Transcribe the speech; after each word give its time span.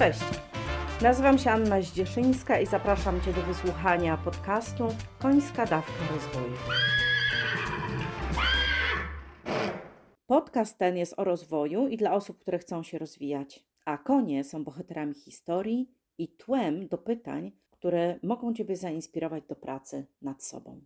Cześć. 0.00 0.20
Nazywam 1.02 1.38
się 1.38 1.50
Anna 1.50 1.82
Zdzieszyńska 1.82 2.60
i 2.60 2.66
zapraszam 2.66 3.20
Cię 3.20 3.32
do 3.32 3.42
wysłuchania 3.42 4.16
podcastu 4.16 4.88
Końska 5.18 5.66
Dawka 5.66 6.14
Rozwoju. 6.14 6.54
Podcast 10.26 10.78
ten 10.78 10.96
jest 10.96 11.14
o 11.16 11.24
rozwoju 11.24 11.88
i 11.88 11.96
dla 11.96 12.12
osób, 12.12 12.38
które 12.38 12.58
chcą 12.58 12.82
się 12.82 12.98
rozwijać, 12.98 13.64
a 13.84 13.98
konie 13.98 14.44
są 14.44 14.64
bohaterami 14.64 15.14
historii 15.14 15.90
i 16.18 16.28
tłem 16.28 16.88
do 16.88 16.98
pytań, 16.98 17.52
które 17.70 18.18
mogą 18.22 18.54
Ciebie 18.54 18.76
zainspirować 18.76 19.44
do 19.48 19.56
pracy 19.56 20.06
nad 20.22 20.44
sobą. 20.44 20.80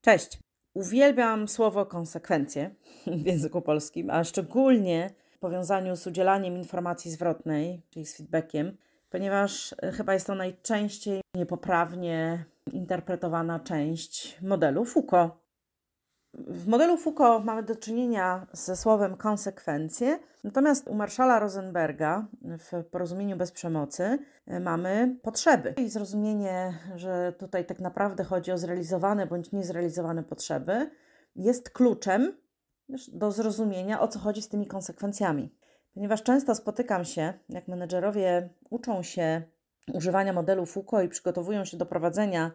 Cześć. 0.00 0.38
Uwielbiam 0.74 1.48
słowo 1.48 1.86
konsekwencje 1.86 2.74
w 3.06 3.26
języku 3.26 3.62
polskim, 3.62 4.10
a 4.10 4.24
szczególnie 4.24 5.10
w 5.36 5.38
powiązaniu 5.38 5.96
z 5.96 6.06
udzielaniem 6.06 6.56
informacji 6.56 7.10
zwrotnej, 7.10 7.82
czyli 7.90 8.06
z 8.06 8.16
feedbackiem, 8.16 8.76
ponieważ 9.10 9.74
e, 9.82 9.92
chyba 9.92 10.14
jest 10.14 10.26
to 10.26 10.34
najczęściej 10.34 11.20
niepoprawnie 11.34 12.44
interpretowana 12.72 13.60
część 13.60 14.38
modelu 14.42 14.84
Foucault. 14.84 15.32
W 16.34 16.66
modelu 16.66 16.96
Foucault 16.96 17.44
mamy 17.44 17.62
do 17.62 17.76
czynienia 17.76 18.46
ze 18.52 18.76
słowem 18.76 19.16
konsekwencje, 19.16 20.18
natomiast 20.44 20.88
u 20.88 20.94
Marszala 20.94 21.38
Rosenberga 21.38 22.26
w 22.42 22.84
porozumieniu 22.84 23.36
bez 23.36 23.52
przemocy 23.52 24.18
e, 24.46 24.60
mamy 24.60 25.16
potrzeby 25.22 25.74
i 25.76 25.88
zrozumienie, 25.88 26.78
że 26.94 27.32
tutaj 27.38 27.64
tak 27.64 27.80
naprawdę 27.80 28.24
chodzi 28.24 28.52
o 28.52 28.58
zrealizowane 28.58 29.26
bądź 29.26 29.52
niezrealizowane 29.52 30.22
potrzeby, 30.22 30.90
jest 31.36 31.70
kluczem 31.70 32.32
do 33.12 33.32
zrozumienia, 33.32 34.00
o 34.00 34.08
co 34.08 34.18
chodzi 34.18 34.42
z 34.42 34.48
tymi 34.48 34.66
konsekwencjami. 34.66 35.50
Ponieważ 35.94 36.22
często 36.22 36.54
spotykam 36.54 37.04
się, 37.04 37.32
jak 37.48 37.68
menedżerowie 37.68 38.48
uczą 38.70 39.02
się 39.02 39.42
używania 39.92 40.32
modelu 40.32 40.66
Foucault 40.66 41.06
i 41.06 41.08
przygotowują 41.08 41.64
się 41.64 41.76
do 41.76 41.86
prowadzenia 41.86 42.50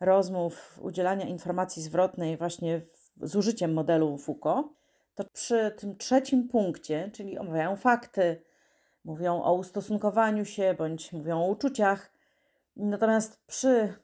rozmów, 0.00 0.78
udzielania 0.82 1.26
informacji 1.26 1.82
zwrotnej 1.82 2.36
właśnie 2.36 2.80
z 3.16 3.36
użyciem 3.36 3.72
modelu 3.72 4.18
Foucault, 4.18 4.66
to 5.14 5.24
przy 5.32 5.70
tym 5.78 5.96
trzecim 5.96 6.48
punkcie, 6.48 7.10
czyli 7.12 7.38
omawiają 7.38 7.76
fakty, 7.76 8.42
mówią 9.04 9.42
o 9.42 9.54
ustosunkowaniu 9.54 10.44
się 10.44 10.74
bądź 10.78 11.12
mówią 11.12 11.40
o 11.40 11.48
uczuciach, 11.48 12.12
natomiast 12.76 13.46
przy 13.46 13.94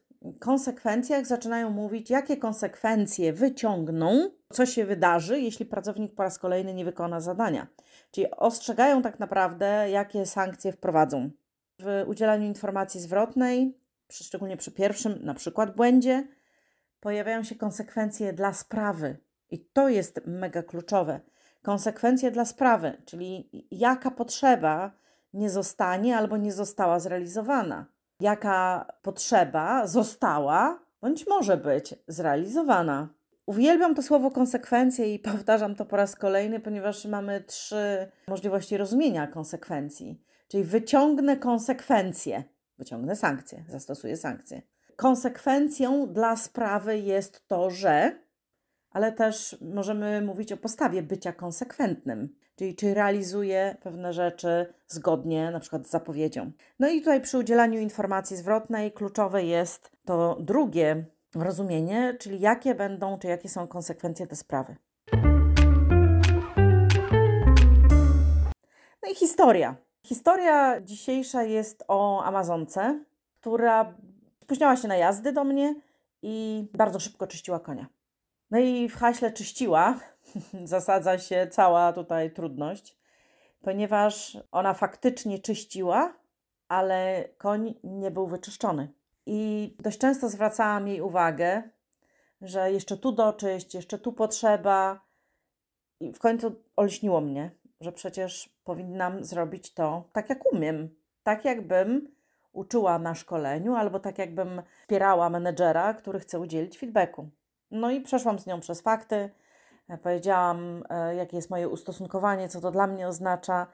konsekwencjach 0.41 1.27
zaczynają 1.27 1.71
mówić, 1.71 2.11
jakie 2.11 2.37
konsekwencje 2.37 3.33
wyciągną, 3.33 4.31
co 4.53 4.67
się 4.67 4.85
wydarzy, 4.85 5.41
jeśli 5.41 5.67
pracownik 5.67 6.15
po 6.15 6.23
raz 6.23 6.39
kolejny 6.39 6.75
nie 6.75 6.85
wykona 6.85 7.21
zadania. 7.21 7.67
Czyli 8.11 8.31
ostrzegają 8.31 9.03
tak 9.03 9.19
naprawdę, 9.19 9.91
jakie 9.91 10.27
sankcje 10.27 10.73
wprowadzą. 10.73 11.31
W 11.81 12.05
udzielaniu 12.07 12.47
informacji 12.47 13.01
zwrotnej, 13.01 13.79
szczególnie 14.13 14.57
przy 14.57 14.71
pierwszym, 14.73 15.19
na 15.25 15.35
przykład 15.35 15.77
błędzie, 15.77 16.29
pojawiają 17.01 17.43
się 17.43 17.55
konsekwencje 17.55 18.33
dla 18.33 18.53
sprawy. 18.53 19.17
I 19.51 19.59
to 19.59 19.89
jest 19.89 20.21
mega 20.27 20.63
kluczowe. 20.63 21.21
Konsekwencje 21.63 22.31
dla 22.31 22.45
sprawy, 22.45 23.03
czyli 23.05 23.51
jaka 23.71 24.11
potrzeba 24.11 24.93
nie 25.35 25.51
zostanie 25.51 26.17
albo 26.17 26.37
nie 26.37 26.53
została 26.53 27.01
zrealizowana. 27.01 27.87
Jaka 28.21 28.87
potrzeba 29.03 29.87
została 29.87 30.81
bądź 31.01 31.27
może 31.27 31.57
być 31.57 31.95
zrealizowana. 32.09 33.09
Uwielbiam 33.47 33.95
to 33.95 34.03
słowo 34.03 34.31
konsekwencje 34.31 35.15
i 35.15 35.19
powtarzam 35.33 35.75
to 35.75 35.85
po 35.85 35.97
raz 35.97 36.17
kolejny, 36.17 36.61
ponieważ 36.61 37.05
mamy 37.05 37.41
trzy 37.41 38.11
możliwości 38.29 38.77
rozumienia 38.77 39.27
konsekwencji. 39.27 40.23
Czyli 40.49 40.65
wyciągnę 40.65 41.37
konsekwencje, 41.37 42.45
wyciągnę 42.79 43.17
sankcje, 43.17 43.65
zastosuję 43.69 44.17
sankcje 44.17 44.63
konsekwencją 44.99 46.13
dla 46.13 46.37
sprawy 46.37 46.99
jest 46.99 47.49
to, 47.49 47.71
że, 47.71 48.19
ale 48.91 49.13
też 49.13 49.57
możemy 49.61 50.23
mówić 50.23 50.53
o 50.53 50.57
postawie 50.57 51.03
bycia 51.03 51.33
konsekwentnym, 51.33 52.29
czyli 52.57 52.75
czy 52.75 52.95
realizuje 52.95 53.77
pewne 53.83 54.13
rzeczy 54.13 54.75
zgodnie 54.87 55.51
na 55.51 55.61
przykład 55.61 55.87
z 55.87 55.91
zapowiedzią. 55.91 56.51
No 56.79 56.89
i 56.89 56.99
tutaj 56.99 57.21
przy 57.21 57.39
udzielaniu 57.39 57.81
informacji 57.81 58.37
zwrotnej 58.37 58.93
kluczowe 58.93 59.45
jest 59.45 59.93
to 60.05 60.37
drugie 60.41 61.05
rozumienie, 61.35 62.17
czyli 62.21 62.41
jakie 62.41 62.75
będą, 62.75 63.19
czy 63.19 63.27
jakie 63.27 63.49
są 63.49 63.67
konsekwencje 63.67 64.27
tej 64.27 64.37
sprawy. 64.37 64.77
No 69.03 69.11
i 69.13 69.15
historia. 69.15 69.77
Historia 70.07 70.81
dzisiejsza 70.81 71.43
jest 71.43 71.85
o 71.89 72.25
Amazonce, 72.25 73.05
która 73.41 73.95
Spóźniała 74.49 74.77
się 74.77 74.89
na 74.89 74.97
jazdy 74.97 75.33
do 75.33 75.45
mnie 75.45 75.75
i 76.23 76.67
bardzo 76.75 77.01
szybko 77.01 77.27
czyściła 77.27 77.61
konia. 77.61 77.87
No 78.51 78.59
i 78.59 78.89
w 78.89 78.97
haśle 78.97 79.33
czyściła 79.33 80.01
zasadza 80.65 81.19
się 81.19 81.47
cała 81.51 81.93
tutaj 81.93 82.31
trudność, 82.31 82.97
ponieważ 83.63 84.39
ona 84.53 84.75
faktycznie 84.75 85.39
czyściła, 85.39 86.15
ale 86.69 87.29
koń 87.39 87.75
nie 87.85 88.11
był 88.11 88.27
wyczyszczony. 88.27 88.89
I 89.27 89.77
dość 89.81 89.99
często 89.99 90.29
zwracałam 90.29 90.89
jej 90.89 91.01
uwagę, 91.01 91.63
że 92.41 92.73
jeszcze 92.73 92.97
tu 92.97 93.13
doczyść, 93.13 93.75
jeszcze 93.75 93.99
tu 93.99 94.13
potrzeba. 94.13 95.01
I 96.01 96.13
w 96.13 96.19
końcu 96.19 96.63
olśniło 96.77 97.21
mnie, 97.21 97.51
że 97.81 97.93
przecież 97.93 98.59
powinnam 98.65 99.25
zrobić 99.25 99.75
to 99.75 100.05
tak, 100.13 100.29
jak 100.29 100.53
umiem. 100.53 100.89
Tak, 101.23 101.45
jakbym 101.45 102.15
uczyła 102.53 102.99
na 102.99 103.15
szkoleniu, 103.15 103.75
albo 103.75 104.01
tak 104.01 104.19
jakbym 104.19 104.63
wspierała 104.83 105.31
menedżera, 105.31 105.95
który 105.95 106.21
chce 106.21 106.41
udzielić 106.41 106.79
feedbacku. 106.79 107.31
No 107.71 107.91
i 107.91 108.01
przeszłam 108.01 108.39
z 108.39 108.47
nią 108.47 108.61
przez 108.61 108.81
fakty, 108.81 109.31
e, 109.89 109.99
powiedziałam, 109.99 110.85
e, 110.89 111.15
jakie 111.15 111.37
jest 111.37 111.51
moje 111.51 111.69
ustosunkowanie, 111.69 112.49
co 112.49 112.61
to 112.61 112.71
dla 112.71 112.87
mnie 112.87 113.09
oznacza 113.09 113.67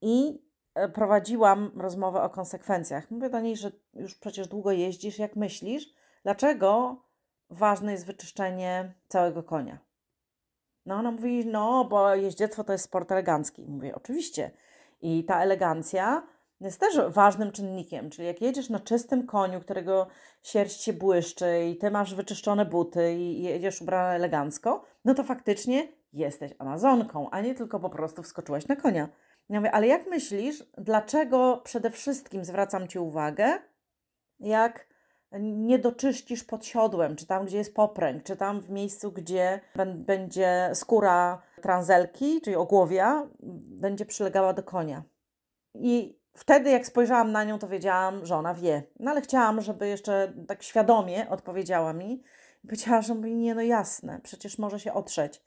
i 0.00 0.42
e, 0.74 0.88
prowadziłam 0.88 1.70
rozmowę 1.76 2.22
o 2.22 2.30
konsekwencjach. 2.30 3.10
Mówię 3.10 3.30
do 3.30 3.40
niej, 3.40 3.56
że 3.56 3.72
już 3.94 4.14
przecież 4.14 4.48
długo 4.48 4.72
jeździsz, 4.72 5.18
jak 5.18 5.36
myślisz, 5.36 5.94
dlaczego 6.22 6.96
ważne 7.50 7.92
jest 7.92 8.06
wyczyszczenie 8.06 8.94
całego 9.08 9.42
konia? 9.42 9.78
No 10.86 10.94
ona 10.94 11.10
mówi, 11.10 11.46
no 11.46 11.84
bo 11.84 12.14
jeździectwo 12.14 12.64
to 12.64 12.72
jest 12.72 12.84
sport 12.84 13.12
elegancki. 13.12 13.66
Mówię, 13.68 13.94
oczywiście. 13.94 14.50
I 15.02 15.24
ta 15.24 15.42
elegancja 15.42 16.26
jest 16.66 16.80
też 16.80 17.00
ważnym 17.08 17.52
czynnikiem, 17.52 18.10
czyli 18.10 18.28
jak 18.28 18.40
jedziesz 18.40 18.70
na 18.70 18.80
czystym 18.80 19.26
koniu, 19.26 19.60
którego 19.60 20.06
sierść 20.42 20.82
się 20.82 20.92
błyszczy 20.92 21.64
i 21.64 21.76
ty 21.76 21.90
masz 21.90 22.14
wyczyszczone 22.14 22.66
buty 22.66 23.12
i 23.12 23.42
jedziesz 23.42 23.82
ubrana 23.82 24.14
elegancko, 24.14 24.84
no 25.04 25.14
to 25.14 25.24
faktycznie 25.24 25.88
jesteś 26.12 26.52
Amazonką, 26.58 27.30
a 27.30 27.40
nie 27.40 27.54
tylko 27.54 27.80
po 27.80 27.90
prostu 27.90 28.22
wskoczyłaś 28.22 28.68
na 28.68 28.76
konia. 28.76 29.08
Ja 29.48 29.60
mówię, 29.60 29.72
ale 29.72 29.86
jak 29.86 30.06
myślisz, 30.06 30.64
dlaczego 30.78 31.60
przede 31.64 31.90
wszystkim 31.90 32.44
zwracam 32.44 32.88
Ci 32.88 32.98
uwagę, 32.98 33.58
jak 34.40 34.90
nie 35.40 35.78
doczyścisz 35.78 36.44
pod 36.44 36.66
siodłem, 36.66 37.16
czy 37.16 37.26
tam, 37.26 37.46
gdzie 37.46 37.58
jest 37.58 37.74
popręg, 37.74 38.22
czy 38.22 38.36
tam 38.36 38.60
w 38.60 38.70
miejscu, 38.70 39.12
gdzie 39.12 39.60
będzie 39.94 40.70
skóra 40.74 41.42
transelki, 41.62 42.40
czyli 42.40 42.56
ogłowia, 42.56 43.28
będzie 43.80 44.06
przylegała 44.06 44.52
do 44.52 44.62
konia. 44.62 45.02
I 45.74 46.19
Wtedy, 46.34 46.70
jak 46.70 46.86
spojrzałam 46.86 47.32
na 47.32 47.44
nią, 47.44 47.58
to 47.58 47.68
wiedziałam, 47.68 48.26
że 48.26 48.36
ona 48.36 48.54
wie. 48.54 48.82
No 49.00 49.10
ale 49.10 49.20
chciałam, 49.20 49.60
żeby 49.60 49.88
jeszcze 49.88 50.32
tak 50.48 50.62
świadomie 50.62 51.30
odpowiedziała 51.30 51.92
mi. 51.92 52.22
Powiedziała, 52.62 53.02
że 53.02 53.14
mówi, 53.14 53.34
nie, 53.34 53.54
no 53.54 53.62
jasne, 53.62 54.20
przecież 54.22 54.58
może 54.58 54.80
się 54.80 54.92
otrzeć. 54.92 55.42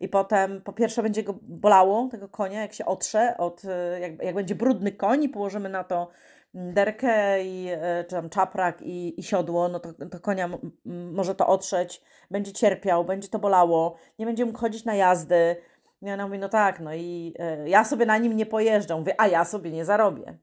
I 0.00 0.08
potem 0.08 0.62
po 0.62 0.72
pierwsze 0.72 1.02
będzie 1.02 1.22
go 1.22 1.34
bolało, 1.42 2.08
tego 2.10 2.28
konia, 2.28 2.60
jak 2.60 2.72
się 2.72 2.86
otrze, 2.86 3.36
od, 3.38 3.62
jak, 4.00 4.22
jak 4.22 4.34
będzie 4.34 4.54
brudny 4.54 4.92
koń 4.92 5.24
i 5.24 5.28
położymy 5.28 5.68
na 5.68 5.84
to 5.84 6.10
derkę 6.54 7.44
i, 7.44 7.68
e, 7.70 8.04
czy 8.04 8.10
tam 8.10 8.30
czaprak 8.30 8.82
i, 8.82 9.20
i 9.20 9.22
siodło, 9.22 9.68
no 9.68 9.80
to, 9.80 9.92
to 9.92 10.20
konia 10.20 10.48
może 10.84 11.34
to 11.34 11.46
otrzeć, 11.46 12.02
będzie 12.30 12.52
cierpiał, 12.52 13.04
będzie 13.04 13.28
to 13.28 13.38
bolało, 13.38 13.96
nie 14.18 14.26
będzie 14.26 14.44
mógł 14.44 14.58
chodzić 14.58 14.84
na 14.84 14.94
jazdy, 14.94 15.56
i 16.02 16.10
ona 16.10 16.26
mówi, 16.26 16.38
no 16.38 16.48
tak, 16.48 16.80
no 16.80 16.94
i 16.94 17.34
y, 17.64 17.68
ja 17.68 17.84
sobie 17.84 18.06
na 18.06 18.18
nim 18.18 18.36
nie 18.36 18.46
pojeżdżę. 18.46 18.96
Mówię, 18.96 19.14
a 19.18 19.26
ja 19.26 19.44
sobie 19.44 19.70
nie 19.70 19.84
zarobię. 19.84 20.38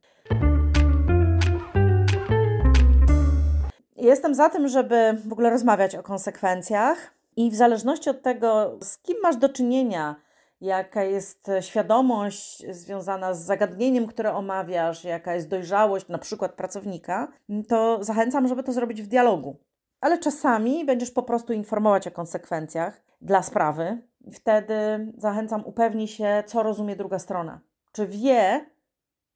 Jestem 3.96 4.36
za 4.36 4.50
tym, 4.50 4.68
żeby 4.68 5.18
w 5.28 5.34
ogóle 5.34 5.50
rozmawiać 5.50 5.96
o 5.96 6.04
konsekwencjach 6.04 7.13
i 7.36 7.52
w 7.52 7.56
zależności 7.56 8.10
od 8.10 8.22
tego, 8.22 8.78
z 8.81 8.98
kim 8.98 9.18
masz 9.24 9.36
do 9.36 9.50
czynienia, 9.50 10.16
jaka 10.62 11.04
jest 11.04 11.48
świadomość 11.62 12.66
związana 12.69 13.34
z 13.34 13.42
zagadnieniem, 13.46 14.08
które 14.08 14.34
omawiasz, 14.34 15.04
jaka 15.04 15.36
jest 15.36 15.50
dojrzałość 15.50 16.08
na 16.08 16.18
przykład 16.18 16.54
pracownika, 16.54 17.28
to 17.68 18.04
zachęcam, 18.04 18.48
żeby 18.48 18.63
to 18.63 18.74
zrobić 18.74 19.01
w 19.01 19.08
dialogu. 19.08 19.60
Ale 20.01 20.19
czasami 20.19 20.86
będziesz 20.86 21.12
po 21.12 21.24
prostu 21.24 21.54
informować 21.54 22.08
o 22.08 22.12
konsekwencjach 22.12 23.01
dla 23.22 23.44
sprawy, 23.44 24.01
Wtedy 24.33 24.75
zachęcam, 25.18 25.66
upewnij 25.66 26.07
się, 26.07 26.44
co 26.48 26.63
rozumie 26.63 26.95
druga 26.95 27.19
strona. 27.19 27.60
Czy 27.92 28.07
wie, 28.07 28.66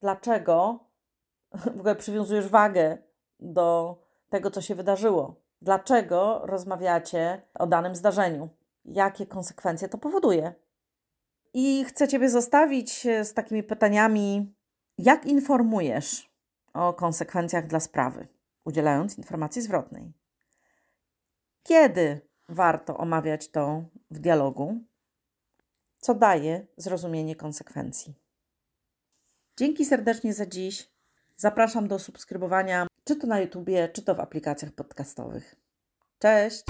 dlaczego 0.01 0.79
w 1.75 1.79
ogóle 1.79 1.95
przywiązujesz 1.95 2.47
wagę 2.47 2.97
do 3.39 3.97
tego, 4.29 4.51
co 4.51 4.61
się 4.61 4.75
wydarzyło? 4.75 5.35
Dlaczego 5.61 6.41
rozmawiacie 6.43 7.41
o 7.59 7.67
danym 7.67 7.95
zdarzeniu? 7.95 8.49
Jakie 8.85 9.25
konsekwencje 9.25 9.89
to 9.89 9.97
powoduje? 9.97 10.53
I 11.53 11.85
chcę 11.85 12.07
Ciebie 12.07 12.29
zostawić 12.29 13.07
z 13.23 13.33
takimi 13.33 13.63
pytaniami: 13.63 14.55
jak 14.97 15.25
informujesz 15.25 16.29
o 16.73 16.93
konsekwencjach 16.93 17.67
dla 17.67 17.79
sprawy, 17.79 18.27
udzielając 18.65 19.17
informacji 19.17 19.61
zwrotnej? 19.61 20.13
Kiedy 21.63 22.28
warto 22.49 22.97
omawiać 22.97 23.49
to 23.49 23.83
w 24.11 24.19
dialogu? 24.19 24.83
Co 25.99 26.13
daje 26.15 26.67
zrozumienie 26.77 27.35
konsekwencji? 27.35 28.13
Dzięki 29.57 29.85
serdecznie 29.85 30.33
za 30.33 30.45
dziś. 30.45 30.89
Zapraszam 31.37 31.87
do 31.87 31.99
subskrybowania, 31.99 32.87
czy 33.03 33.15
to 33.15 33.27
na 33.27 33.39
YouTubie, 33.39 33.89
czy 33.89 34.01
to 34.01 34.15
w 34.15 34.19
aplikacjach 34.19 34.71
podcastowych. 34.71 35.55
Cześć! 36.19 36.63